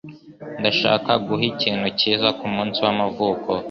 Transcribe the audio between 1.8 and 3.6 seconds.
cyiza kumunsi w'amavuko.